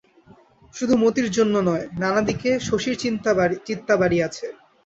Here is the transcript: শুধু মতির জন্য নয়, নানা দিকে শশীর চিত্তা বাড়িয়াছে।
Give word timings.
শুধু 0.73 0.93
মতির 1.03 1.27
জন্য 1.31 1.55
নয়, 1.69 1.85
নানা 2.01 2.21
দিকে 2.29 2.49
শশীর 2.67 2.95
চিত্তা 3.67 3.93
বাড়িয়াছে। 3.97 4.45